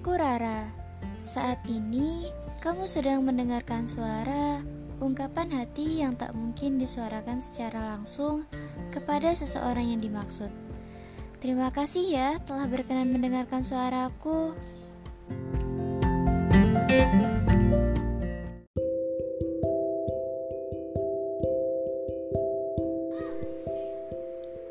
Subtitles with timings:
[0.00, 0.64] Aku Rara.
[1.20, 2.24] Saat ini
[2.64, 4.64] kamu sedang mendengarkan suara
[4.96, 8.48] ungkapan hati yang tak mungkin disuarakan secara langsung
[8.96, 10.48] kepada seseorang yang dimaksud.
[11.44, 14.56] Terima kasih ya telah berkenan mendengarkan suaraku.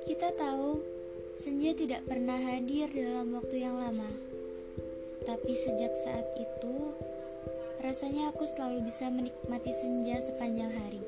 [0.10, 0.82] Kita tahu
[1.38, 4.29] senja tidak pernah hadir dalam waktu yang lama.
[5.26, 6.96] Tapi sejak saat itu,
[7.84, 11.04] rasanya aku selalu bisa menikmati senja sepanjang hari.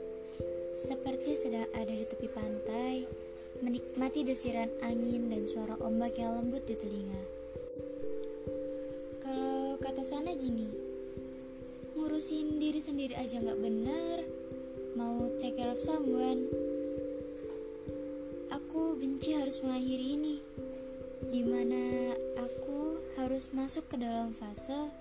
[0.81, 3.05] Seperti sedang ada di tepi pantai,
[3.61, 7.21] menikmati desiran angin dan suara ombak yang lembut di telinga.
[9.21, 10.65] Kalau kata sana gini,
[11.93, 14.17] ngurusin diri sendiri aja nggak benar,
[14.97, 16.49] mau take care of someone.
[18.51, 20.40] Aku benci harus mengakhiri ini,
[23.41, 24.93] harus masuk ke dalam fase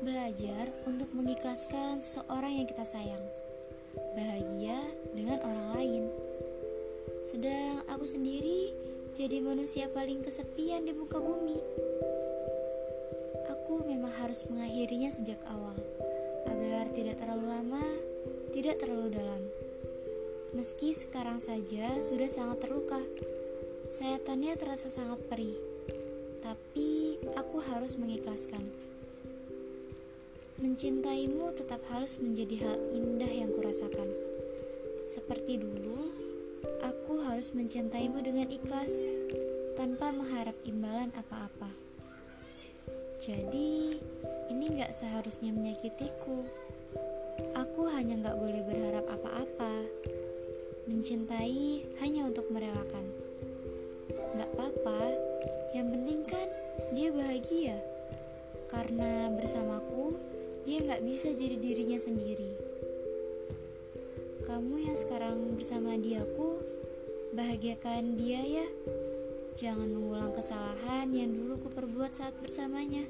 [0.00, 3.20] belajar untuk mengikhlaskan seseorang yang kita sayang,
[4.16, 4.80] bahagia
[5.12, 6.04] dengan orang lain.
[7.20, 8.72] Sedang aku sendiri
[9.12, 11.60] jadi manusia paling kesepian di muka bumi.
[13.52, 15.76] Aku memang harus mengakhirinya sejak awal,
[16.48, 17.84] agar tidak terlalu lama,
[18.56, 19.44] tidak terlalu dalam.
[20.56, 23.04] Meski sekarang saja sudah sangat terluka,
[23.84, 25.60] sayatannya terasa sangat perih,
[26.40, 26.93] tapi
[27.54, 28.66] aku harus mengikhlaskan.
[30.58, 34.10] Mencintaimu tetap harus menjadi hal indah yang kurasakan.
[35.06, 36.02] Seperti dulu,
[36.82, 39.06] aku harus mencintaimu dengan ikhlas,
[39.78, 41.70] tanpa mengharap imbalan apa-apa.
[43.22, 44.02] Jadi,
[44.50, 46.42] ini gak seharusnya menyakitiku.
[47.54, 49.74] Aku hanya gak boleh berharap apa-apa.
[50.90, 53.06] Mencintai hanya untuk merelakan.
[54.42, 55.14] Gak apa-apa,
[55.70, 56.26] yang penting
[56.94, 57.76] dia bahagia
[58.70, 60.14] karena bersamaku
[60.62, 62.54] dia nggak bisa jadi dirinya sendiri.
[64.46, 66.62] Kamu yang sekarang bersama diaku,
[67.34, 68.66] bahagiakan dia ya.
[69.58, 73.04] Jangan mengulang kesalahan yang dulu kuperbuat saat bersamanya.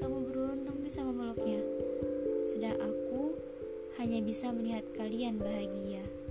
[0.00, 1.62] Kamu beruntung bisa memeluknya,
[2.42, 3.36] sedang aku
[4.00, 6.21] hanya bisa melihat kalian bahagia.